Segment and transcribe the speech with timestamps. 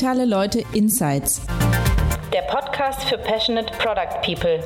[0.00, 1.42] Digitale Leute Insights.
[2.32, 4.58] Der Podcast für Passionate Product People.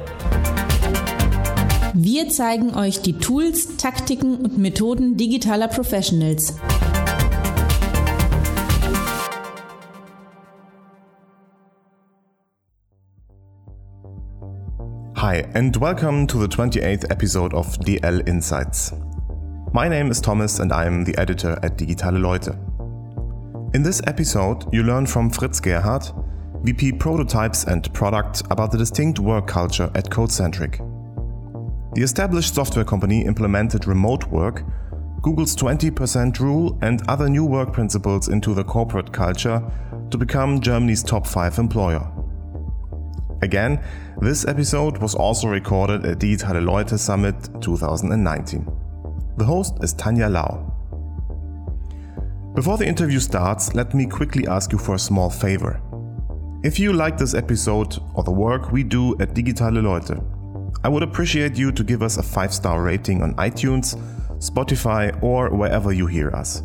[1.92, 6.54] Wir zeigen euch die Tools, Taktiken und Methoden digitaler Professionals.
[15.16, 18.94] Hi, and welcome to the 28th episode of DL Insights.
[19.72, 22.56] My name is Thomas, and I'm the editor at Digitale Leute.
[23.74, 26.12] In this episode, you learn from Fritz Gerhardt,
[26.62, 30.78] VP Prototypes and Product, about the distinct work culture at Codecentric.
[31.96, 34.62] The established software company implemented remote work,
[35.22, 39.60] Google's 20% rule, and other new work principles into the corporate culture
[40.12, 42.08] to become Germany's top 5 employer.
[43.42, 43.82] Again,
[44.20, 48.68] this episode was also recorded at the Digitale Leute Summit 2019.
[49.36, 50.73] The host is Tanja Lau.
[52.54, 55.80] Before the interview starts, let me quickly ask you for a small favor.
[56.62, 60.20] If you like this episode or the work we do at Digitale Leute,
[60.84, 63.96] I would appreciate you to give us a 5 star rating on iTunes,
[64.38, 66.62] Spotify, or wherever you hear us.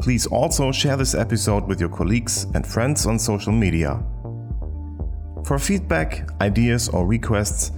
[0.00, 4.00] Please also share this episode with your colleagues and friends on social media.
[5.44, 7.72] For feedback, ideas, or requests,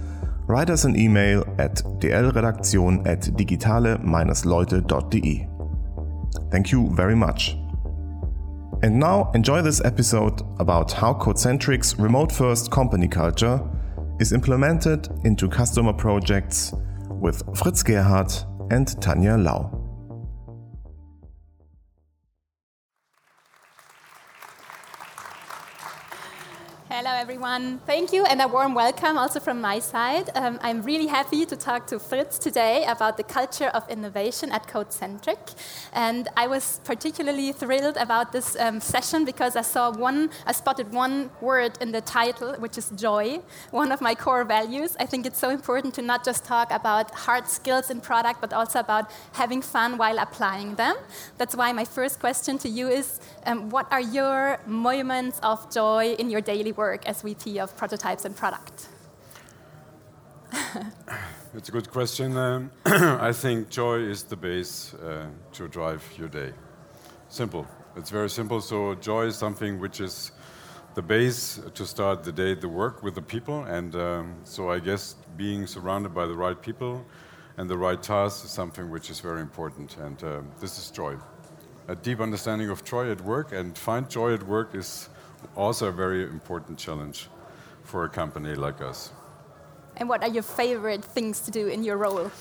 [0.45, 5.48] write us an email at dlredaktion at digitale-leute.de.
[6.51, 7.57] Thank you very much.
[8.81, 13.59] And now enjoy this episode about how Codecentric's remote first company culture
[14.19, 16.73] is implemented into customer projects
[17.09, 19.78] with Fritz Gerhardt and Tanja Lau.
[26.99, 27.79] Hello, everyone.
[27.85, 30.29] Thank you, and a warm welcome also from my side.
[30.35, 34.67] Um, I'm really happy to talk to Fritz today about the culture of innovation at
[34.67, 35.55] Codecentric.
[35.93, 40.91] And I was particularly thrilled about this um, session because I saw one, I spotted
[40.91, 43.39] one word in the title, which is joy,
[43.71, 44.97] one of my core values.
[44.99, 48.51] I think it's so important to not just talk about hard skills in product, but
[48.51, 50.97] also about having fun while applying them.
[51.37, 56.15] That's why my first question to you is um, what are your moments of joy
[56.19, 56.88] in your daily work?
[56.89, 58.77] Work as VP of Prototypes and Product?
[61.57, 62.35] it's a good question.
[62.35, 62.71] Um,
[63.29, 66.51] I think joy is the base uh, to drive your day.
[67.27, 67.65] Simple.
[67.95, 68.59] It's very simple.
[68.71, 70.31] So joy is something which is
[70.95, 73.59] the base to start the day, the work with the people.
[73.77, 75.03] And um, so I guess
[75.37, 77.05] being surrounded by the right people
[77.57, 79.89] and the right tasks is something which is very important.
[80.05, 81.13] And um, this is joy.
[81.87, 85.09] A deep understanding of joy at work and find joy at work is
[85.55, 87.29] also a very important challenge
[87.83, 89.11] for a company like us.
[89.97, 92.31] And what are your favorite things to do in your role?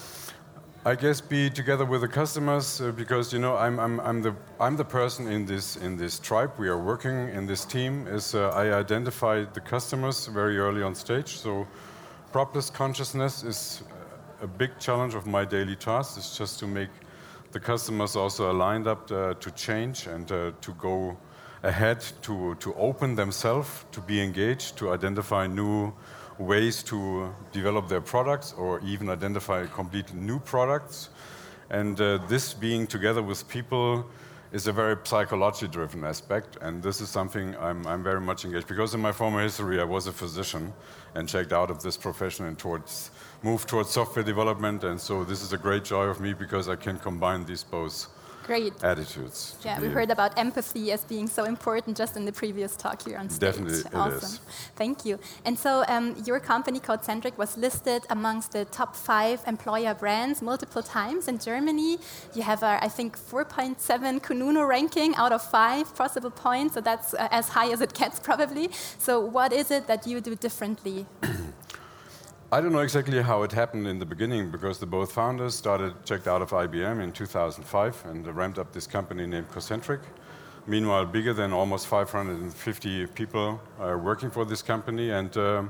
[0.84, 4.34] I guess be together with the customers uh, because you know I'm, I'm, I'm, the,
[4.60, 6.53] I'm the person in this in this tribe.
[6.56, 8.06] We are working in this team.
[8.06, 11.37] Is uh, I identify the customers very early on stage.
[11.38, 11.66] So
[12.32, 13.82] process consciousness is
[14.41, 16.16] a big challenge of my daily task.
[16.16, 16.91] It's just to make
[17.50, 21.16] the customers also aligned up uh, to change and uh, to go
[21.62, 25.92] ahead to, to open themselves, to be engaged, to identify new
[26.38, 31.10] ways to develop their products or even identify complete new products.
[31.70, 34.06] And uh, this being together with people
[34.52, 36.56] is a very psychology driven aspect.
[36.62, 39.84] And this is something I'm, I'm very much engaged because in my former history, I
[39.84, 40.72] was a physician
[41.14, 43.10] and checked out of this profession and towards,
[43.42, 44.84] moved towards software development.
[44.84, 48.06] And so this is a great joy of me because I can combine these both
[48.48, 49.38] great attitudes.
[49.64, 53.19] Yeah, we heard about empathy as being so important just in the previous talk here
[53.22, 53.41] on stage.
[53.48, 54.38] Definitely, awesome.
[54.82, 55.14] Thank you.
[55.47, 60.82] And so, um, your company, Codecentric, was listed amongst the top five employer brands multiple
[60.82, 61.98] times in Germany.
[62.34, 66.72] You have, a, I think, 4.7 Kununu ranking out of five possible points.
[66.75, 68.70] So that's uh, as high as it gets, probably.
[69.06, 71.06] So, what is it that you do differently?
[72.50, 75.93] I don't know exactly how it happened in the beginning because the both founders started
[76.06, 80.00] checked out of IBM in 2005 and ramped up this company named Codecentric.
[80.67, 85.64] Meanwhile, bigger than almost 550 people are working for this company, and uh,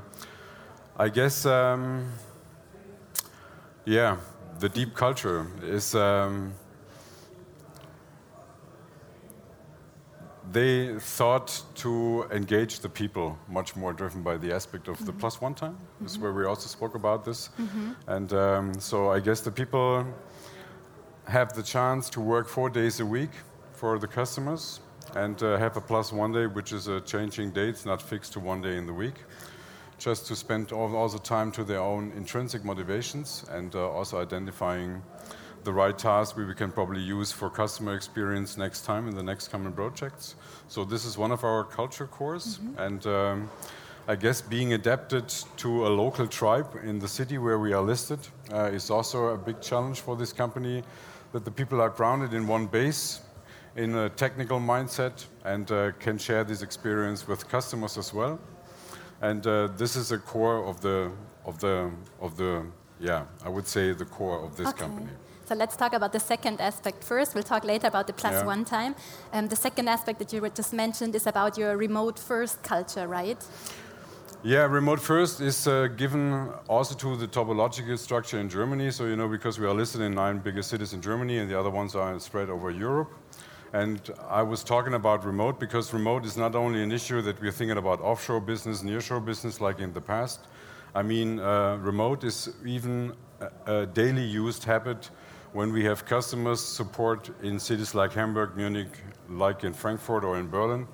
[0.95, 2.13] I guess, um,
[3.83, 4.15] yeah,
[4.59, 5.95] the deep culture is.
[5.95, 6.53] Um,
[10.51, 15.05] they thought to engage the people much more driven by the aspect of mm -hmm.
[15.05, 15.71] the plus one time.
[15.71, 16.03] Mm -hmm.
[16.03, 17.49] This is where we also spoke about this.
[17.57, 18.15] Mm -hmm.
[18.15, 20.05] And um, so I guess the people
[21.23, 23.31] have the chance to work four days a week
[23.73, 24.81] for the customers
[25.15, 28.33] and uh, have a plus one day, which is a changing date It's not fixed
[28.33, 29.15] to one day in the week.
[29.97, 34.21] Just to spend all, all the time to their own intrinsic motivations and uh, also
[34.21, 35.01] identifying
[35.63, 39.49] the right task we can probably use for customer experience next time in the next
[39.49, 40.35] common projects.
[40.67, 42.79] So this is one of our culture cores, mm-hmm.
[42.79, 43.49] and um,
[44.07, 48.19] I guess being adapted to a local tribe in the city where we are listed
[48.51, 50.83] uh, is also a big challenge for this company.
[51.31, 53.21] That the people are grounded in one base,
[53.75, 58.39] in a technical mindset, and uh, can share this experience with customers as well.
[59.21, 61.11] And uh, this is a core of the
[61.45, 62.65] of the of the
[62.99, 64.79] yeah I would say the core of this okay.
[64.79, 65.11] company.
[65.49, 67.33] So let's talk about the second aspect first.
[67.33, 68.45] We'll talk later about the plus yeah.
[68.45, 68.93] one time.
[69.33, 73.43] Um, the second aspect that you just mentioned is about your remote first culture, right?
[74.43, 78.91] Yeah, remote first is uh, given also to the topological structure in Germany.
[78.91, 81.59] So, you know, because we are listed in nine biggest cities in Germany and the
[81.59, 83.11] other ones are spread over Europe.
[83.73, 83.99] And
[84.29, 87.79] I was talking about remote because remote is not only an issue that we're thinking
[87.79, 90.41] about offshore business, nearshore business like in the past.
[90.93, 95.09] I mean, uh, remote is even a, a daily used habit
[95.53, 98.97] when we have customers support in cities like Hamburg, Munich,
[99.29, 100.87] like in Frankfurt or in Berlin,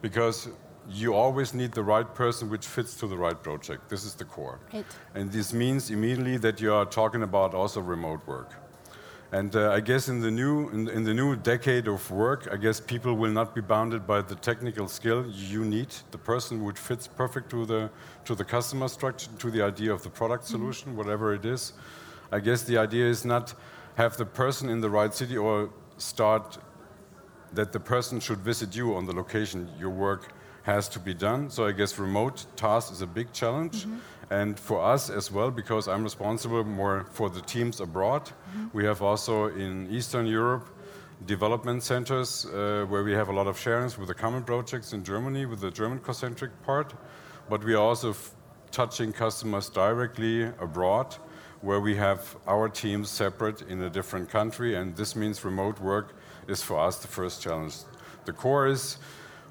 [0.00, 0.48] because
[0.90, 3.88] you always need the right person which fits to the right project.
[3.88, 4.58] This is the core.
[4.72, 4.86] Right.
[5.14, 8.52] And this means immediately that you are talking about also remote work.
[9.30, 12.56] And uh, I guess in the new in, in, the new decade of work, I
[12.56, 15.88] guess people will not be bounded by the technical skill you need.
[16.12, 17.90] The person which fits perfect to the
[18.24, 20.56] to the customer structure, to the idea of the product mm-hmm.
[20.56, 21.00] solution, mm -hmm.
[21.00, 21.74] whatever it is.
[22.32, 23.54] I guess the idea is not
[23.98, 26.58] have the person in the right city or start
[27.52, 31.50] that the person should visit you on the location your work has to be done.
[31.50, 33.86] So I guess remote task is a big challenge.
[33.86, 34.40] Mm -hmm.
[34.40, 38.70] And for us as well, because I'm responsible more for the teams abroad, mm -hmm.
[38.72, 40.66] we have also in Eastern Europe
[41.26, 42.50] development centers uh,
[42.90, 45.70] where we have a lot of sharings with the common projects in Germany with the
[45.70, 46.94] German Codecentric part.
[47.48, 48.14] But we are also
[48.70, 51.18] touching customers directly abroad
[51.60, 56.16] where we have our teams separate in a different country, and this means remote work
[56.46, 57.76] is for us the first challenge.
[58.24, 58.98] The core is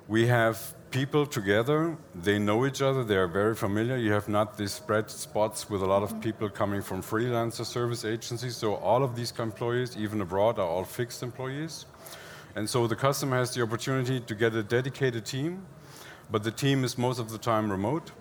[0.07, 3.97] we have people together, they know each other, they are very familiar.
[3.97, 8.05] You have not these spread spots with a lot of people coming from freelancer service
[8.05, 8.55] agencies.
[8.55, 11.85] So all of these employees, even abroad, are all fixed employees.
[12.55, 15.65] And so the customer has the opportunity to get a dedicated team,
[16.31, 18.11] but the team is most of the time remote.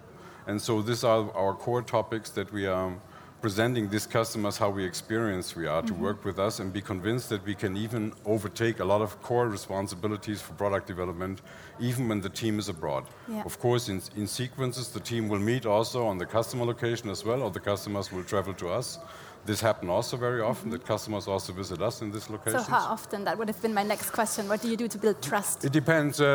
[0.47, 2.97] And so these are our core topics that we are
[3.41, 5.89] presenting these customers how we experience we are mm -hmm.
[5.89, 6.05] to mm-hmm.
[6.07, 9.49] work with us and be convinced that we can even overtake a lot of core
[9.51, 11.43] responsibilities for product development
[11.81, 13.05] even when the team is abroad.
[13.29, 13.45] Yeah.
[13.45, 17.25] Of course, in, in sequences, the team will meet also on the customer location as
[17.25, 18.99] well, or the customers will travel to us.
[19.45, 20.79] This happens also very often mm -hmm.
[20.79, 22.65] that customers also visit us in this location.
[22.65, 23.25] So, how often?
[23.25, 24.49] That would have been my next question.
[24.49, 25.65] What do you do to build trust?
[25.65, 26.21] It depends.
[26.21, 26.27] Uh,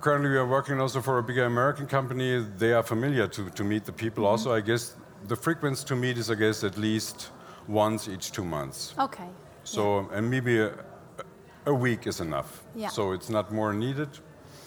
[0.00, 2.46] currently, we are working also for a bigger American company.
[2.58, 4.22] They are familiar to, to meet the people.
[4.22, 4.32] Mm -hmm.
[4.32, 7.30] Also, I guess the frequency to meet is, I guess, at least
[7.66, 8.94] once each two months.
[8.98, 9.28] Okay.
[9.64, 10.18] So, yeah.
[10.18, 10.72] and maybe a,
[11.66, 12.62] a, week is enough.
[12.74, 12.88] Yeah.
[12.88, 14.08] So it's not more needed.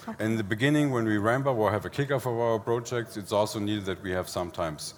[0.08, 0.24] Okay.
[0.24, 3.32] In the beginning, when we ramp up or have a kickoff of our projects, it's
[3.32, 4.94] also needed that we have sometimes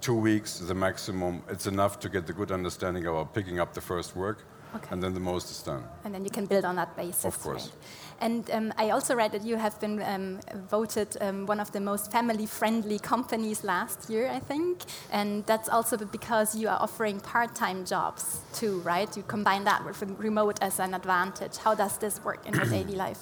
[0.00, 1.42] two weeks, the maximum.
[1.48, 4.44] It's enough to get the good understanding about picking up the first work.
[4.74, 4.88] Okay.
[4.90, 5.84] And then the most is done.
[6.04, 7.24] And then you can build on that basis.
[7.24, 7.66] Of course.
[7.66, 7.74] Right?
[8.20, 11.80] And um, I also read that you have been um, voted um, one of the
[11.80, 14.82] most family friendly companies last year, I think.
[15.12, 19.16] And that's also because you are offering part time jobs too, right?
[19.16, 21.56] You combine that with remote as an advantage.
[21.58, 23.20] How does this work in your daily life?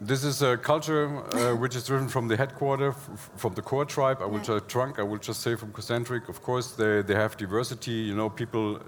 [0.00, 2.94] This is a culture uh, which is driven from the headquarters,
[3.36, 4.18] from the core tribe.
[4.20, 4.44] I will yeah.
[4.44, 4.98] just trunk.
[4.98, 6.28] I will just say from Codecentric.
[6.28, 7.92] Of course, they, they have diversity.
[7.92, 8.80] You know, people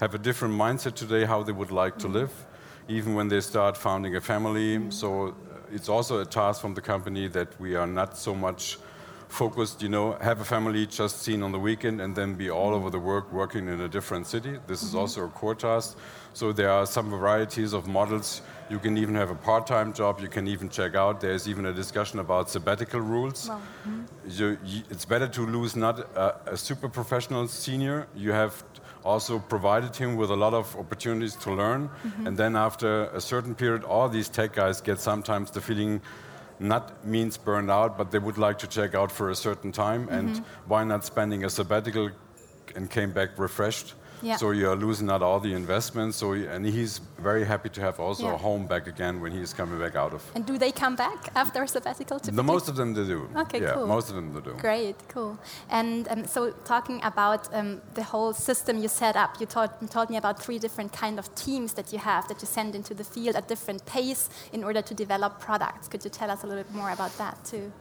[0.00, 2.32] have a different mindset today how they would like to live
[2.88, 4.90] even when they start founding a family.
[4.90, 5.32] So uh,
[5.70, 8.78] it's also a task from the company that we are not so much
[9.28, 12.72] focused, you know, have a family just seen on the weekend and then be all
[12.72, 14.58] over the work working in a different city.
[14.66, 14.98] This is mm-hmm.
[14.98, 15.98] also a core task.
[16.32, 18.40] So there are some varieties of models.
[18.70, 20.20] You can even have a part-time job.
[20.20, 21.20] You can even check out.
[21.20, 23.48] There's even a discussion about sabbatical rules.
[23.48, 24.30] Well, mm-hmm.
[24.30, 28.06] you, you, it's better to lose not a, a super professional senior.
[28.14, 28.64] You have
[29.08, 31.80] also provided him with a lot of opportunities to learn.
[31.80, 32.26] Mm -hmm.
[32.26, 36.00] And then after a certain period, all these tech guys get sometimes the feeling
[36.58, 39.98] not means burned out, but they would like to check out for a certain time.
[39.98, 40.18] Mm -hmm.
[40.18, 42.10] And why not spending a sabbatical
[42.76, 43.94] and came back refreshed?
[44.22, 44.36] Yeah.
[44.36, 46.16] So you are losing out all the investments.
[46.16, 48.34] So and he's very happy to have also yeah.
[48.34, 50.22] a home back again when he's coming back out of.
[50.34, 52.18] And do they come back after a sabbatical?
[52.18, 53.28] the most of them they do.
[53.36, 53.86] Okay, yeah, cool.
[53.86, 54.54] Most of them they do.
[54.58, 55.38] Great, cool.
[55.70, 59.88] And um, so talking about um, the whole system you set up, you told, you
[59.88, 62.94] told me about three different kind of teams that you have that you send into
[62.94, 65.88] the field at different pace in order to develop products.
[65.88, 67.72] Could you tell us a little bit more about that too?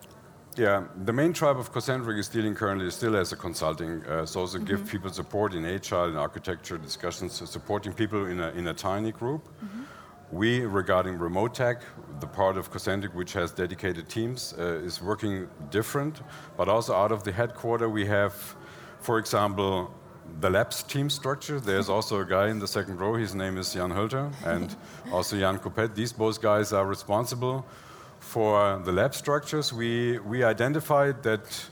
[0.57, 4.39] Yeah, the main tribe of Codecentric is dealing currently still as a consulting, uh, so
[4.39, 8.65] also give people support in HR and architecture discussions, uh, supporting people in a, in
[8.65, 9.47] a tiny group.
[10.31, 11.83] We, regarding remote tech,
[12.19, 16.21] the part of Codecentric which has dedicated teams, uh, is working different,
[16.57, 18.33] but also out of the headquarter we have,
[18.99, 19.93] for example,
[20.41, 21.59] the labs team structure.
[21.59, 24.75] There's also a guy in the second row, his name is Jan Hölter, and
[25.11, 25.93] also Jan Kopet.
[25.93, 27.63] These both guys are responsible
[28.19, 29.73] for the lab structures.
[29.73, 31.69] We, we identified that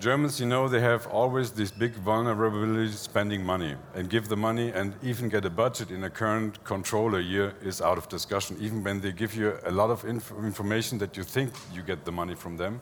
[0.00, 4.70] Germans, you know, they have always this big vulnerability spending money and give the money
[4.70, 8.56] and even get a budget in a current controller year is out of discussion.
[8.60, 12.06] Even when they give you a lot of inf- information that you think you get
[12.06, 12.80] the money from them,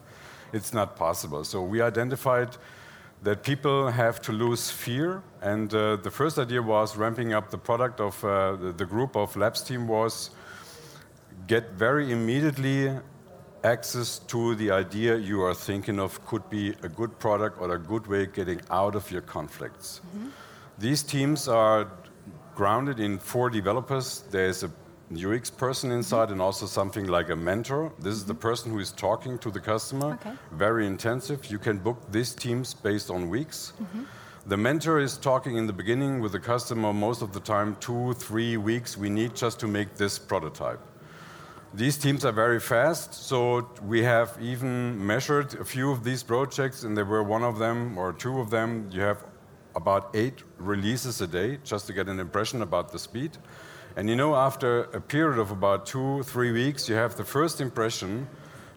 [0.52, 1.42] it's not possible.
[1.42, 2.56] So we identified
[3.24, 5.22] that people have to lose fear.
[5.42, 9.16] And uh, the first idea was ramping up the product of uh, the, the group
[9.16, 10.30] of labs team was
[11.48, 12.94] get very immediately
[13.64, 17.78] access to the idea you are thinking of could be a good product or a
[17.78, 20.00] good way of getting out of your conflicts.
[20.00, 20.28] Mm-hmm.
[20.78, 21.90] These teams are
[22.54, 24.24] grounded in four developers.
[24.30, 24.70] There's a
[25.12, 26.34] UX person inside mm-hmm.
[26.34, 27.92] and also something like a mentor.
[27.98, 28.48] This is the mm-hmm.
[28.48, 30.18] person who is talking to the customer.
[30.20, 30.32] Okay.
[30.52, 31.50] Very intensive.
[31.50, 33.72] You can book these teams based on weeks.
[34.46, 38.14] The mentor is talking in the beginning with the customer most of the time, two,
[38.14, 40.80] three weeks we need just to make this prototype.
[41.74, 46.82] These teams are very fast, so we have even measured a few of these projects,
[46.82, 48.88] and there were one of them or two of them.
[48.90, 49.22] You have
[49.76, 53.36] about eight releases a day just to get an impression about the speed.
[53.96, 57.60] And you know, after a period of about two, three weeks, you have the first
[57.60, 58.28] impression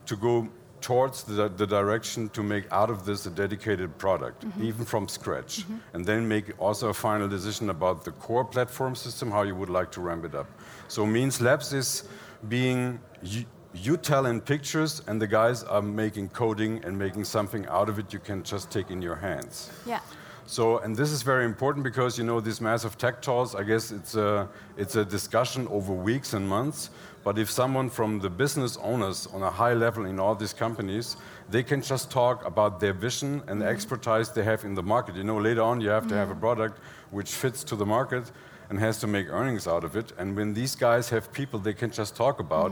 [0.06, 0.50] to go
[0.82, 4.64] towards the, the direction to make out of this a dedicated product, mm-hmm.
[4.64, 5.60] even from scratch.
[5.60, 5.78] Mm-hmm.
[5.94, 9.70] And then make also a final decision about the core platform system, how you would
[9.70, 10.48] like to ramp it up.
[10.88, 12.04] So Means Labs is
[12.50, 17.66] being you, you tell in pictures, and the guys are making coding and making something
[17.68, 19.72] out of it you can just take in your hands.
[19.86, 20.02] Yeah.
[20.46, 23.56] So, and this is very important because you know these massive tech talks.
[23.56, 26.90] I guess it's a it's a discussion over weeks and months.
[27.24, 31.18] But if someone from the business owners on a high level in all these companies,
[31.50, 33.74] they can just talk about their vision and the mm-hmm.
[33.76, 35.16] expertise they have in the market.
[35.16, 36.80] You know, later on you have to have a product
[37.12, 38.32] which fits to the market
[38.72, 40.14] and has to make earnings out of it.
[40.18, 42.72] And when these guys have people they can just talk about,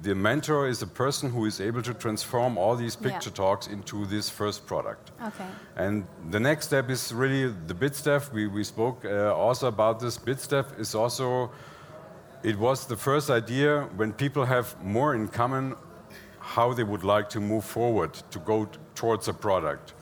[0.00, 3.08] the mentor is a person who is able to transform all these Yeah.
[3.10, 5.10] picture talks into this first product.
[5.26, 5.48] Okay.
[5.76, 8.32] And the next step is really the BitStaff.
[8.32, 10.18] We, we spoke uh, also about this.
[10.18, 11.50] BitStaff is also,
[12.44, 15.74] it was the first idea when people have more in common
[16.38, 19.94] how they would like to move forward to go t- towards a product.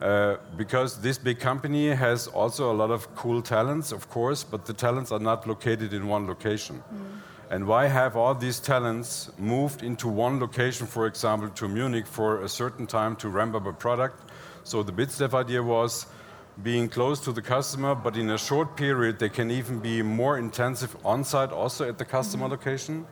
[0.00, 4.66] Uh, because this big company has also a lot of cool talents, of course, but
[4.66, 6.82] the talents are not located in one location.
[7.50, 12.42] And why have all these talents moved into one location, for example, to Munich for
[12.42, 14.30] a certain time to ramp up a product?
[14.64, 16.06] So the BitStaff idea was
[16.62, 20.38] being close to the customer, but in a short period, they can even be more
[20.38, 23.06] intensive on site, also at the customer location,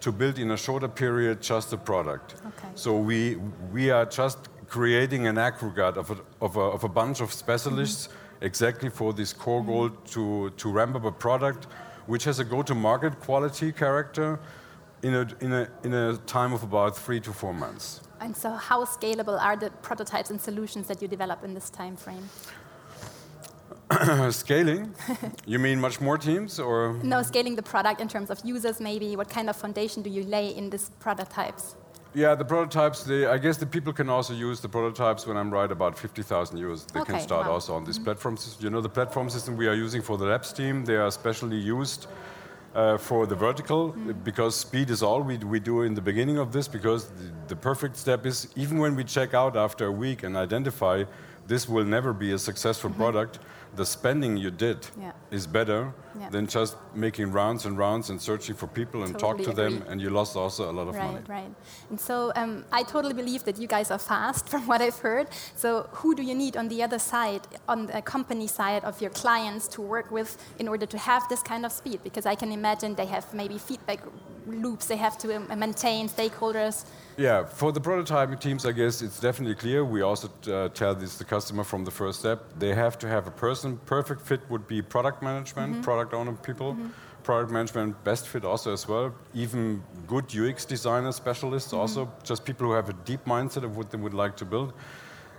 [0.00, 2.34] to build in a shorter period just a product.
[2.46, 2.68] Okay.
[2.74, 3.36] So we,
[3.72, 8.08] we are just creating an aggregate of a, of a, of a bunch of specialists
[8.08, 8.44] mm-hmm.
[8.44, 9.70] exactly for this core mm-hmm.
[9.70, 11.66] goal to, to ramp up a product
[12.06, 14.38] which has a go-to-market quality character
[15.02, 18.00] in a, in, a, in a time of about three to four months.
[18.20, 21.96] And so, how scalable are the prototypes and solutions that you develop in this time
[21.96, 22.28] frame?
[24.30, 24.94] Scaling?
[25.46, 26.98] you mean much more teams or?
[27.02, 29.14] No, scaling the product in terms of users, maybe.
[29.16, 31.76] What kind of foundation do you lay in these prototypes?
[32.14, 35.50] Yeah, the prototypes, they, I guess the people can also use the prototypes when I'm
[35.50, 36.86] right about 50,000 euros.
[36.86, 37.54] They can start wow.
[37.54, 38.04] also on this mm-hmm.
[38.04, 38.64] platform system.
[38.64, 41.56] You know, the platform system we are using for the labs team, they are specially
[41.56, 42.06] used
[42.74, 44.12] uh, for the vertical mm-hmm.
[44.22, 47.56] because speed is all we, we do in the beginning of this because the, the
[47.56, 51.02] perfect step is even when we check out after a week and identify
[51.48, 53.00] this will never be a successful mm-hmm.
[53.00, 53.40] product,
[53.76, 55.12] the spending you did Yeah.
[55.30, 56.30] is better Yeah.
[56.30, 59.84] than just making rounds and rounds and searching for people and talk Totally to them
[59.88, 61.24] and you lost also a lot of Right, money.
[61.28, 61.52] right.
[61.90, 65.26] And so um, I totally believe that you guys are fast from what I've heard.
[65.56, 69.10] So who do you need on the other side, on the company side of your
[69.22, 71.98] clients to work with in order to have this kind of speed?
[72.04, 74.00] Because I can imagine they have maybe feedback
[74.46, 76.84] loops they have to um, maintain, stakeholders.
[77.16, 79.84] Yeah, for the prototyping teams, I guess it's definitely clear.
[79.84, 82.38] We also uh, tell this the customer from the first step.
[82.58, 83.63] They have to have a person.
[83.86, 85.82] Perfect fit would be product management, mm-hmm.
[85.82, 86.74] product owner people.
[86.74, 86.88] Mm-hmm.
[87.22, 89.14] Product management, best fit also as well.
[89.32, 91.80] Even good UX designer specialists, mm-hmm.
[91.80, 94.74] also just people who have a deep mindset of what they would like to build.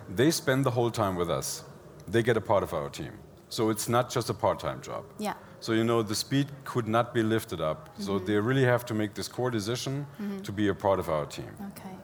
[0.10, 1.64] They spend the whole time with us.
[2.08, 3.12] They get a part of our team.
[3.50, 5.04] So it's not just a part-time job.
[5.20, 5.36] Yeah.
[5.60, 7.90] So you know the speed could not be lifted up.
[8.00, 10.06] So they really have to make this core decision
[10.44, 11.52] to be a part of our team.
[11.72, 11.96] Okay.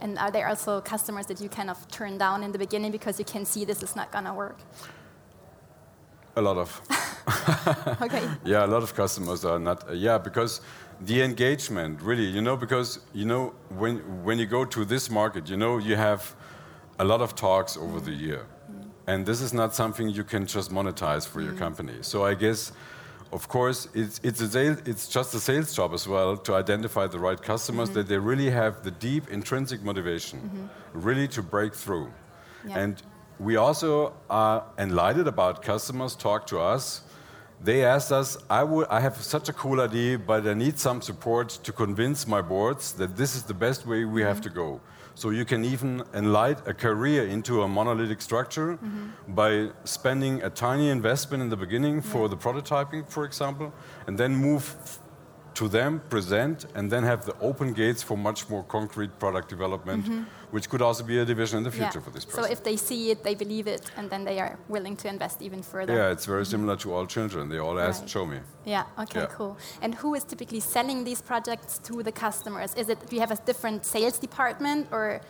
[0.00, 3.18] And are there also customers that you kind of turn down in the beginning because
[3.18, 4.58] you can see this is not going to work?
[6.36, 6.80] A lot of.
[8.02, 8.28] okay.
[8.44, 9.88] Yeah, a lot of customers are not.
[9.88, 10.60] Uh, yeah, because
[11.00, 15.48] the engagement, really, you know, because you know when when you go to this market,
[15.48, 16.34] you know, you have
[16.98, 18.88] a lot of talks over the year, mm.
[19.06, 21.58] and this is not something you can just monetize for your mm.
[21.58, 21.94] company.
[22.00, 22.72] So I guess.
[23.34, 27.06] Of course, it's, it's, a sale, it's just a sales job as well to identify
[27.06, 28.00] the right customers mm-hmm.
[28.00, 30.66] that they really have the deep intrinsic motivation, mm-hmm.
[30.92, 32.12] really to break through.
[32.68, 32.80] Yeah.
[32.80, 33.02] And
[33.38, 37.02] we also are enlightened about customers talk to us.
[37.62, 41.00] They asked us, I, would, I have such a cool idea, but I need some
[41.00, 44.80] support to convince my boards that this is the best way we have to go.
[45.14, 49.34] So you can even enlight a career into a monolithic structure mm-hmm.
[49.34, 53.72] by spending a tiny investment in the beginning for the prototyping, for example,
[54.06, 54.98] and then move
[55.54, 60.04] to them, present, and then have the open gates for much more concrete product development,
[60.04, 60.22] mm-hmm.
[60.50, 62.44] which could also be a division in the future for this person.
[62.44, 65.42] So if they see it, they believe it, and then they are willing to invest
[65.42, 65.94] even further.
[65.94, 67.48] yeah, it's very similar to all children.
[67.48, 68.10] They all ask, Right.
[68.10, 68.38] show me.
[68.64, 68.84] Yeah.
[68.98, 69.20] Okay.
[69.20, 69.26] Yeah.
[69.26, 69.56] Cool.
[69.82, 72.74] And who is typically selling these projects to the customers?
[72.74, 75.20] Is it do you have a different sales department, or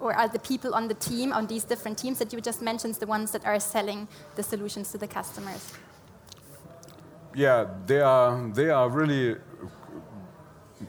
[0.00, 2.94] or are the people on the team on these different teams that you just mentioned
[2.96, 5.72] the ones that are selling the solutions to the customers?
[7.34, 9.36] Yeah, they are, they are really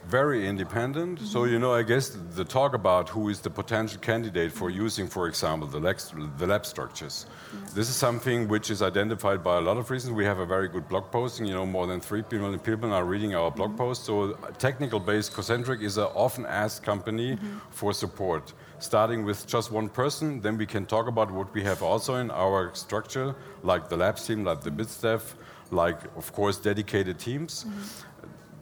[0.08, 1.20] very independent.
[1.20, 5.08] So, you know, I guess the talk about who is the potential candidate for using,
[5.08, 7.26] for example, the, lex, the lab structures.
[7.74, 10.14] This is something which is identified by a lot of reasons.
[10.14, 11.46] We have a very good blog posting.
[11.46, 13.78] You know, more than three million people are reading our blog mm-hmm.
[13.78, 14.06] post.
[14.06, 17.58] So, uh, technical-based Codecentric is an often asked company mm-hmm.
[17.70, 18.54] for support.
[18.80, 22.30] Starting with just one person, then we can talk about what we have also in
[22.30, 25.36] our structure, like the lab team, like the bid staff,
[25.72, 27.64] like, of course, dedicated teams.
[27.64, 28.15] Mm-hmm.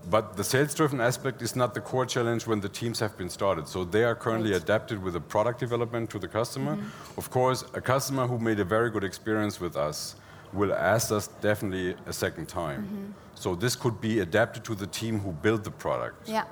[0.10, 3.30] But the sales driven aspect is not the core challenge when the teams have been
[3.30, 3.68] started.
[3.68, 4.62] So they are currently Right.
[4.62, 6.76] adapted with the product development to the customer.
[6.76, 7.18] Mm-hmm.
[7.20, 10.16] Of course, a customer who made a very good experience with us
[10.52, 12.82] will ask us definitely a second time.
[12.84, 13.12] Mm-hmm.
[13.36, 16.28] So this could be adapted to the team who built the product.
[16.28, 16.46] Yeah.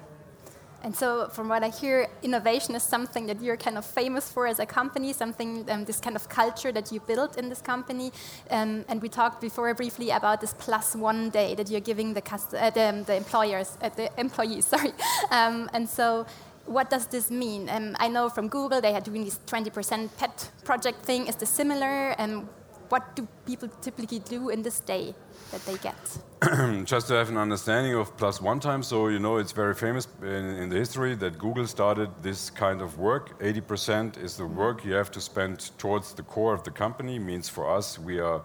[0.84, 4.48] And so, from what I hear, innovation is something that you're kind of famous for
[4.48, 8.12] as a company, something, um, this kind of culture that you built in this company.
[8.50, 12.24] Um, and we talked before briefly about this plus one day that you're giving the,
[12.32, 14.94] uh, the, the employers, uh, the employees, sorry.
[15.30, 16.26] Um, and so,
[16.65, 17.70] what does this mean?
[17.70, 21.28] Um, I know from Google they are doing this 20% pet project thing.
[21.28, 22.12] Is this similar?
[22.17, 22.48] And
[22.92, 25.16] what do people typically do in this day
[25.52, 25.96] that they get?
[26.86, 30.08] just to have an understanding of plus one time, so you know it's very famous
[30.22, 33.40] in, in the history that Google started this kind of work.
[33.40, 37.18] 80% is the work you have to spend towards the core of the company.
[37.18, 38.42] Means for us, we are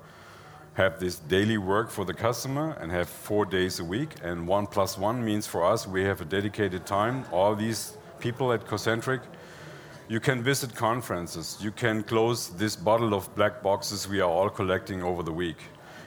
[0.75, 4.11] have this daily work for the customer and have four days a week.
[4.23, 7.25] And one plus one means for us, we have a dedicated time.
[7.33, 9.23] All these people at Codecentric
[10.09, 11.59] you can visit conferences.
[11.61, 15.59] You can close this bottle of black boxes we are all collecting over the week.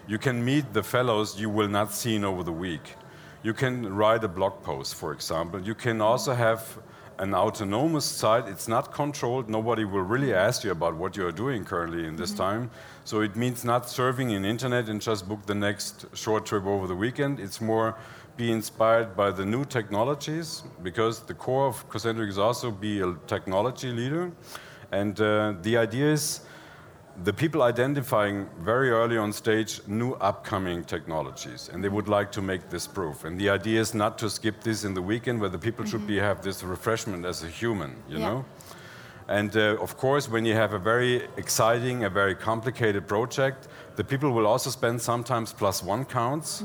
[0.08, 2.96] You can meet the fellows you will not see in over the week.
[3.44, 5.62] You can write a blog post, for example.
[5.62, 6.80] You can also have
[7.20, 8.48] an autonomous site.
[8.48, 9.50] It's not controlled.
[9.50, 12.44] Nobody will really ask you about what you are doing currently in this mm-hmm.
[12.44, 12.72] time.
[13.04, 16.88] So it means not surfing in internet and just book the next short trip over
[16.88, 17.40] the weekend.
[17.40, 17.96] It's more
[18.40, 23.14] be inspired by the new technologies because the core of Codecentric is also be a
[23.28, 24.32] technology leader.
[24.94, 26.40] And uh, the idea is
[27.26, 32.42] the people identifying very early on stage new upcoming technologies and they would like to
[32.42, 33.26] make this proof.
[33.26, 36.08] And the idea is not to skip this in the weekend where the people should
[36.08, 38.30] be have this refreshment as a human you Yeah.
[38.30, 38.46] know?
[39.28, 44.04] And uh, of course when you have a very exciting a very complicated project the
[44.04, 46.64] people will also spend sometimes plus one counts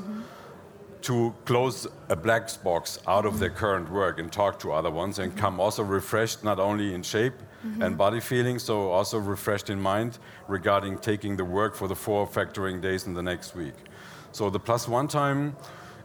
[1.05, 5.19] to close a black box out of their current work and talk to other ones
[5.19, 7.95] and come also refreshed not only in shape and mm-hmm.
[7.97, 12.81] body feeling so also refreshed in mind regarding taking the work for the four factoring
[12.81, 13.75] days in the next week.
[14.33, 15.57] So the plus one time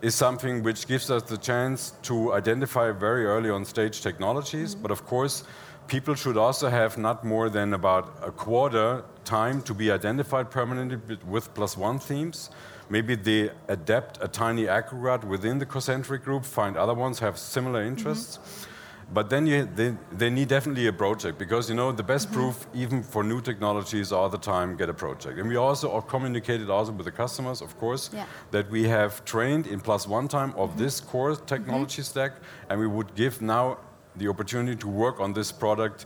[0.02, 4.82] is something which gives us the chance to identify very early on stage technologies mm-hmm.
[4.82, 5.46] but of course
[5.88, 10.98] people should also have not more than about a quarter time to be identified permanently
[11.08, 12.50] with- with plus one themes
[12.90, 17.84] Maybe they adapt a tiny aggregate within the Codecentric group, find other ones have similar
[17.84, 18.38] interests.
[18.38, 18.66] Mm-hmm.
[19.12, 22.40] But then you, they, they need definitely a project because you know the best mm-hmm.
[22.40, 25.40] proof, even for new technologies, all the time get a project.
[25.40, 28.26] And we also are communicated also with the customers, of course, Yeah.
[28.52, 30.84] that we have trained in plus one time of mm-hmm.
[30.84, 32.34] this core technology stack,
[32.70, 33.78] and we would give now
[34.16, 36.06] the opportunity to work on this product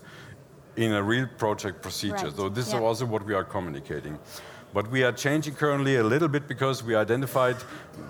[0.75, 2.27] in a real project procedure.
[2.27, 2.35] Right.
[2.35, 4.17] So this is also what we are communicating.
[4.73, 7.57] But we are changing currently a little bit because we identified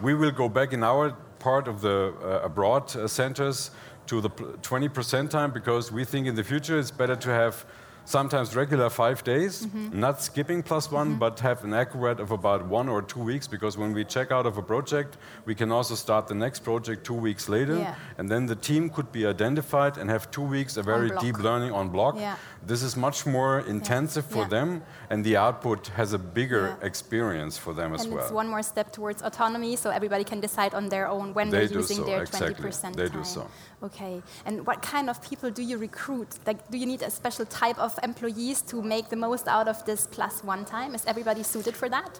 [0.01, 3.71] we will go back in our part of the uh, abroad uh, centers
[4.07, 7.65] to the 20% time because we think in the future it's better to have
[8.05, 9.99] sometimes regular five days, mm-hmm.
[9.99, 11.19] not skipping plus one, mm-hmm.
[11.19, 13.47] but have an accurate of about one or two weeks.
[13.47, 17.05] Because when we check out of a project, we can also start the next project
[17.05, 17.95] two weeks later, yeah.
[18.17, 21.71] and then the team could be identified and have two weeks of very deep learning
[21.71, 22.15] on block.
[22.15, 22.35] Yeah.
[22.65, 24.35] This is much more intensive yeah.
[24.35, 28.23] for them, and the output has a bigger experience for them as and well.
[28.23, 31.65] It's one more step towards autonomy, so everybody can decide on their own when they
[31.65, 32.71] are using so, their exactly.
[32.71, 33.17] 20% they time.
[33.17, 33.47] do so.
[33.83, 36.39] Okay, and what kind of people do you recruit?
[36.47, 39.83] Like, do you need a special type of employees to make the most out of
[39.85, 40.95] this plus one time?
[40.95, 42.19] Is everybody suited for that?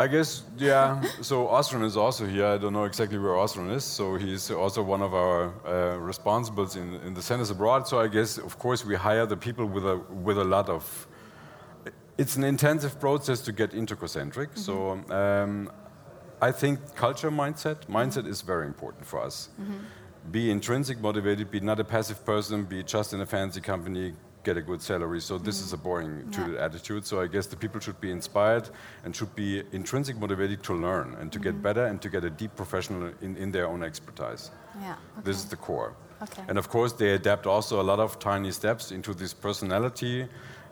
[0.00, 1.00] I guess, yeah.
[1.20, 2.46] so Osron is also here.
[2.46, 3.84] I don't know exactly where Osron is.
[3.84, 7.86] So he's also one of our uh, responsibles in, in the centers abroad.
[7.86, 11.06] So I guess, of course, we hire the people with a, with a lot of.
[12.18, 14.48] It's an intensive process to get into Codecentric.
[14.48, 14.64] Mm -hmm.
[14.66, 14.74] So
[15.20, 15.70] um,
[16.48, 19.50] I think culture mindset, mindset is very important for us.
[19.58, 20.01] Mm -hmm.
[20.30, 24.56] Be intrinsic motivated, be not a passive person, be just in a fancy company, get
[24.56, 25.20] a good salary.
[25.20, 25.64] So this mm.
[25.64, 26.64] is a boring yeah.
[26.64, 27.06] attitude.
[27.06, 28.68] So I guess the people should be inspired
[29.04, 31.42] and should be intrinsic motivated to learn and to mm.
[31.42, 31.62] get mm-hmm.
[31.62, 34.50] better and to get a deep professional in, in their own expertise.
[34.80, 34.92] Yeah.
[34.92, 35.22] Okay.
[35.24, 35.94] This is the core.
[36.22, 36.42] Okay.
[36.48, 40.28] And of course, they adapt also a lot of tiny steps into this personality.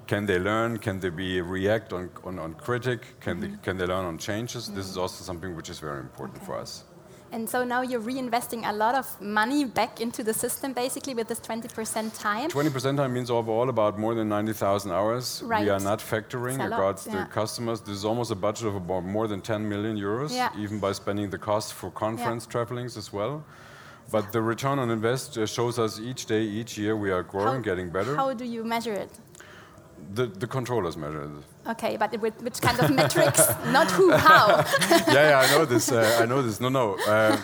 [0.06, 0.78] Can they learn?
[0.78, 3.20] Can they be react on, on, on critic?
[3.20, 4.68] Can, mm they, can they learn on changes?
[4.68, 6.46] This is also something which is very important okay.
[6.46, 6.84] for us.
[7.33, 11.29] And so now you're reinvesting a lot of money back into the system, basically, with
[11.29, 12.51] this 20% time.
[12.51, 15.43] 20% time means overall about more than 90,000 hours.
[15.45, 15.62] Right.
[15.62, 17.25] We are not factoring regards yeah.
[17.25, 17.81] the customers.
[17.81, 20.51] This is almost a budget of about more than 10 million euros, yeah.
[20.59, 22.53] even by spending the cost for conference yeah.
[22.53, 23.45] travelings as well.
[24.11, 27.57] But the return on invest uh, shows us each day, each year, we are growing,
[27.57, 28.16] how, getting better.
[28.16, 29.11] How do you measure it?
[30.14, 31.31] The, the controllers measure it.
[31.66, 33.49] Okay, but with which kind of metrics?
[33.66, 34.46] Not who, how.
[35.09, 35.92] yeah, yeah, I know this.
[35.92, 36.61] Uh, I know this.
[36.61, 36.96] No, no.
[37.07, 37.37] Uh,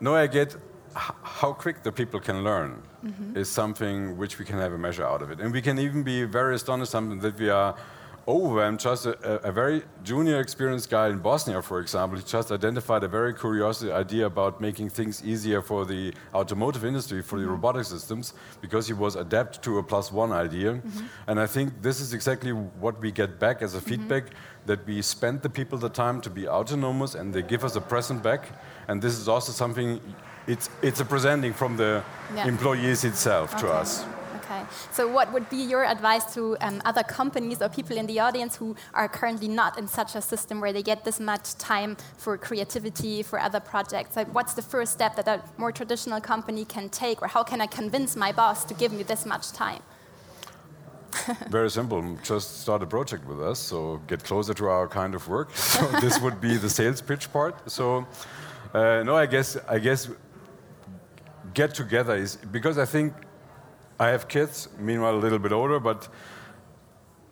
[0.00, 0.56] no, I get
[0.94, 3.36] how quick the people can learn mm -hmm.
[3.36, 5.40] is something which we can have a measure out of it.
[5.40, 7.74] And we can even be very astonished something that we are
[8.28, 8.78] overwhelmed.
[8.78, 13.08] Just a, a, very junior, experienced guy in Bosnia, for example, he just identified a
[13.08, 17.56] very curious idea about making things easier for the automotive industry, for the mm -hmm.
[17.56, 20.70] robotic systems, because he was adapt to a plus one idea.
[20.72, 21.28] Mm -hmm.
[21.28, 23.88] And I think this is exactly what we get back as a mm-hmm.
[23.88, 24.66] feedback mm -hmm.
[24.66, 27.80] that we spend the people the time to be autonomous and they give us a
[27.80, 28.42] present back.
[28.88, 30.00] And this is also something,
[30.46, 32.02] it's, it's a presenting from the
[32.34, 32.48] yeah.
[32.48, 33.62] employees itself okay.
[33.62, 34.17] to us.
[34.90, 38.56] So, what would be your advice to um, other companies or people in the audience
[38.56, 42.36] who are currently not in such a system where they get this much time for
[42.38, 44.16] creativity, for other projects?
[44.16, 47.60] Like, what's the first step that a more traditional company can take, or how can
[47.60, 49.82] I convince my boss to give me this much time?
[51.50, 52.18] Very simple.
[52.22, 53.58] Just start a project with us.
[53.58, 55.50] So get closer to our kind of work.
[55.78, 57.70] So this would be the sales pitch part.
[57.70, 58.06] So
[58.74, 60.08] uh, no, I guess I guess
[61.54, 63.12] get together is because I think
[64.00, 66.06] I have kids, meanwhile, a little bit older, but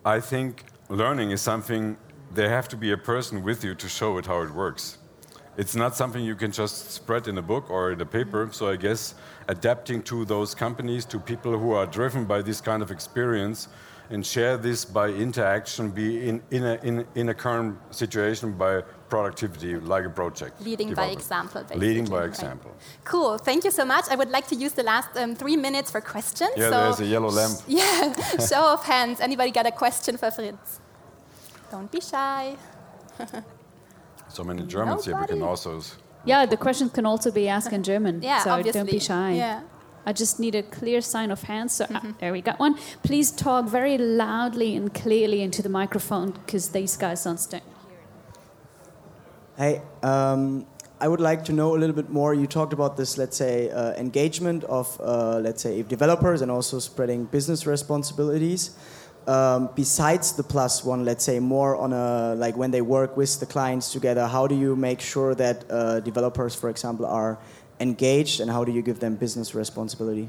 [0.04, 1.96] I think learning is something,
[2.34, 4.98] there have to be a person with you to show it how it works.
[5.56, 8.48] It's not something you can just spread in a book or in a paper.
[8.50, 9.14] So I guess
[9.46, 13.68] adapting to those companies, to people who are driven by this kind of experience,
[14.10, 18.82] and share this by interaction, be in, in, a, in, in a current situation by
[19.08, 20.60] productivity, like a project.
[20.60, 21.86] Leading by example, basically.
[21.88, 22.70] Leading by example.
[22.70, 23.04] Right.
[23.04, 24.04] Cool, thank you so much.
[24.10, 26.50] I would like to use the last um, three minutes for questions.
[26.56, 27.60] Yeah, so there's a yellow lamp.
[27.68, 29.20] Yeah, show of hands.
[29.20, 30.80] Anybody got a question for Fritz?
[31.70, 32.56] Don't be shy.
[34.28, 35.32] so many Germans Nobody.
[35.32, 35.82] here, we can also...
[36.24, 38.22] Yeah, the questions can also be asked in German.
[38.22, 38.80] yeah, so obviously.
[38.80, 39.34] don't be shy.
[39.34, 39.62] Yeah.
[40.06, 41.76] I just need a clear sign of hands.
[41.76, 42.10] So mm -hmm.
[42.10, 42.74] uh, there we got one.
[43.02, 47.62] Please talk very loudly and clearly into the microphone because these guys don't stand
[49.58, 50.66] Hey, um,
[51.00, 52.34] I would like to know a little bit more.
[52.34, 56.78] You talked about this, let's say, uh, engagement of, uh, let's say, developers and also
[56.78, 58.70] spreading business responsibilities.
[59.26, 63.40] Um, besides the plus one, let's say, more on a like when they work with
[63.40, 67.38] the clients together, how do you make sure that uh, developers, for example, are
[67.80, 70.28] engaged and how do you give them business responsibility?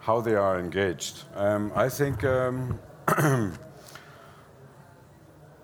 [0.00, 1.22] How they are engaged.
[1.34, 2.78] Um, I think um,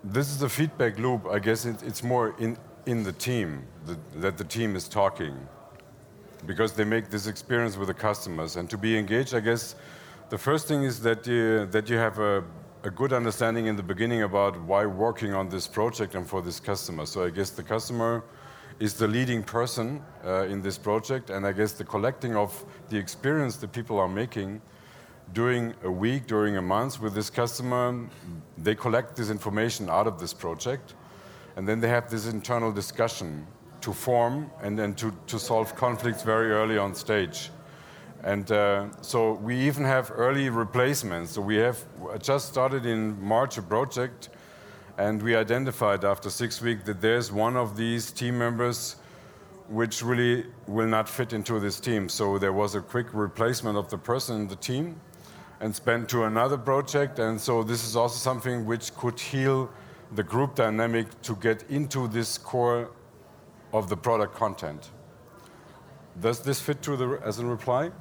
[0.03, 1.25] this is a feedback loop.
[1.27, 5.35] I guess it, it's more in, in the team that, that the team is talking
[6.45, 8.55] because they make this experience with the customers.
[8.55, 9.75] And to be engaged, I guess
[10.29, 12.43] the first thing is that you, that you have a
[12.83, 16.59] a good understanding in the beginning about why working on this project and for this
[16.61, 17.05] customer.
[17.05, 18.23] So I guess the customer
[18.79, 22.97] is the leading person uh, in this project, and I guess the collecting of the
[22.97, 24.61] experience that people are making
[25.33, 28.07] during a week, during a month with this customer,
[28.57, 30.95] they collect this information out of this project.
[31.57, 33.45] And then they have this internal discussion
[33.81, 37.51] to form and then to, to solve conflicts very early on stage.
[38.23, 41.31] And uh, so we even have early replacements.
[41.31, 41.85] So we have
[42.21, 44.29] just started in March a project,
[44.97, 48.97] and we identified after six weeks that there's one of these team members
[49.69, 52.09] which really will not fit into this team.
[52.09, 54.99] So there was a quick replacement of the person in the team
[55.59, 57.19] and spent to another project.
[57.19, 59.69] And so this is also something which could heal
[60.15, 62.89] the group dynamic to get into this core
[63.71, 64.89] of the product content.
[66.19, 67.91] Does this fit to the, as a reply?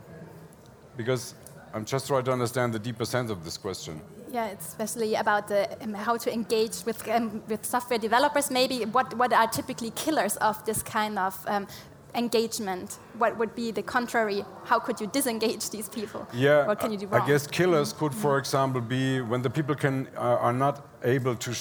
[0.99, 1.35] Because
[1.73, 4.03] I'm just trying to understand the deeper sense of this question.
[4.31, 8.51] Yeah, it's especially about the, um, how to engage with, um, with software developers.
[8.51, 11.67] Maybe what, what are typically killers of this kind of um,
[12.15, 12.99] engagement?
[13.17, 14.45] What would be the contrary?
[14.65, 16.27] How could you disengage these people?
[16.35, 17.23] Yeah, what can you do wrong?
[17.23, 21.37] I guess killers could, for example, be when the people can uh, are not able
[21.37, 21.55] to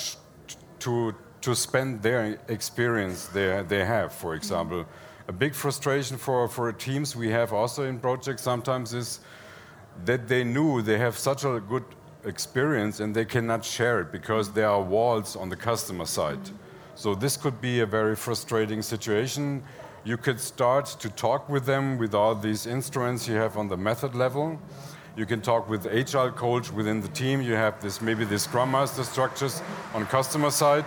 [0.80, 4.12] to to spend their experience they they have.
[4.12, 4.86] For example,
[5.28, 9.20] a big frustration for for teams we have also in projects sometimes is
[10.06, 11.84] that they knew they have such a good
[12.24, 16.40] experience and they cannot share it because there are walls on the customer side.
[16.96, 19.64] So this could be a very frustrating situation.
[20.04, 23.78] You could start to talk with them with all these instruments you have on the
[23.78, 24.60] method level.
[25.16, 27.42] You can talk with HR coach within the team.
[27.42, 29.62] You have this maybe the scrum master structures
[29.94, 30.86] on customer side.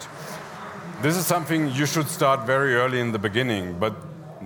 [1.03, 3.95] This is something you should start very early in the beginning, but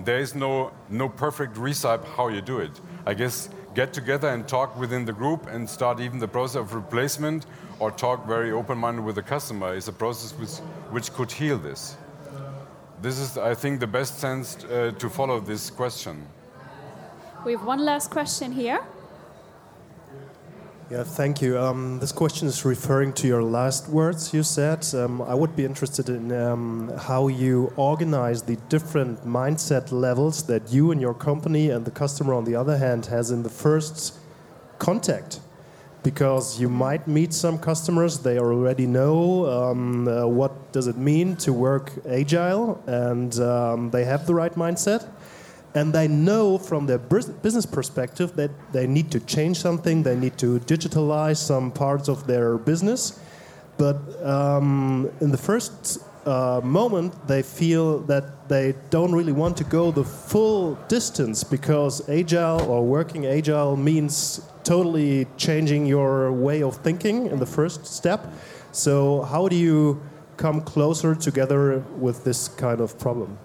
[0.03, 2.81] there is no no perfect recipe how you do it.
[3.05, 6.73] I guess get together and talk within the group and start even the process of
[6.73, 7.45] replacement
[7.79, 10.57] or talk very open-minded with the customer is a process which,
[10.91, 11.97] which could heal this.
[13.01, 16.25] This is, I think, the best sense uh, to follow this question.
[17.43, 18.79] We have one last question here.
[20.91, 21.57] Yeah, thank you.
[21.57, 24.85] Um, this question is referring to your last words you said.
[24.93, 30.71] Um, I would be interested in um, how you organize the different mindset levels that
[30.71, 34.19] you and your company and the customer, on the other hand, has in the first
[34.77, 35.39] contact.
[36.03, 41.35] Because you might meet some customers, they already know um, uh, what does it mean
[41.37, 45.07] to work agile, and um, they have the right mindset
[45.75, 50.37] and they know from their business perspective that they need to change something, they need
[50.37, 53.19] to digitalize some parts of their business.
[53.77, 59.65] But um, in the first uh, moment, they feel that they don't really want to
[59.65, 66.77] go the full distance because agile or working agile means totally changing your way of
[66.77, 68.33] thinking in the first step.
[68.71, 70.01] So, how do you
[70.37, 73.37] come closer together with this kind of problem?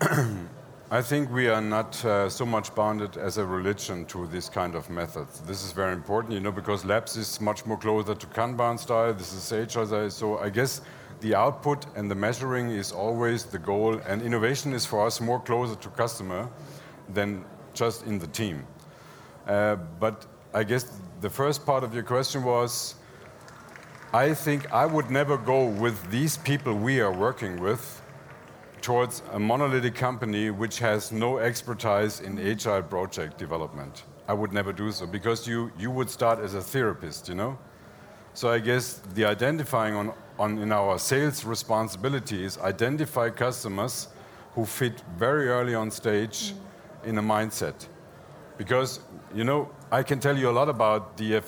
[0.90, 4.74] I think we are not uh, so much bounded as a religion to this kind
[4.74, 5.40] of methods.
[5.40, 9.12] This is very important, you know, because labs is much more closer to Kanban style.
[9.12, 10.08] This is agile.
[10.08, 10.80] So I guess
[11.20, 15.38] the output and the measuring is always the goal, and innovation is for us more
[15.40, 16.48] closer to customer
[17.12, 18.66] than just in the team.
[19.46, 22.94] Uh, but I guess the first part of your question was.
[24.12, 27.99] I think I would never go with these people we are working with
[28.80, 34.04] towards a monolithic company which has no expertise in agile project development.
[34.28, 37.58] I would never do so because you, you would start as a therapist, you know?
[38.32, 44.08] So I guess the identifying on, on in our sales responsibility is identify customers
[44.54, 47.08] who fit very early on stage mm.
[47.08, 47.86] in a mindset.
[48.56, 49.00] Because,
[49.34, 51.40] you know, I can tell you a lot about the,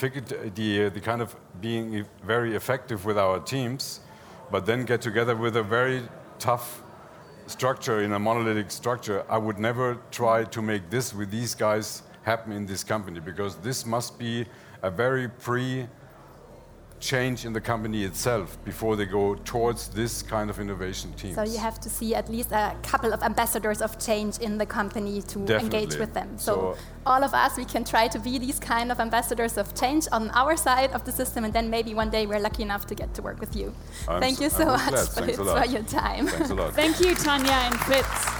[0.54, 4.00] the, the kind of being very effective with our teams,
[4.50, 6.02] but then get together with a very
[6.38, 6.81] tough
[7.52, 12.02] structure, in a monolithic structure, I would never try to make this with these guys
[12.22, 14.46] happen in this company because this must be
[14.82, 15.86] a very pre
[17.02, 21.34] change in the company itself before they go towards this kind of innovation team.
[21.34, 24.64] So you have to see at least a couple of ambassadors of change in the
[24.64, 25.64] company to Definitely.
[25.64, 26.38] engage with them.
[26.38, 29.74] So, so, all of us, we can try to be these kind of ambassadors of
[29.74, 32.86] change on our side of the system, and then maybe one day we're lucky enough
[32.86, 33.74] to get to work with you.
[34.06, 36.28] I'm Thank you so much for, for your time.
[36.28, 36.74] Thanks a lot.
[36.74, 38.31] Thank you, Tanja and Fritz.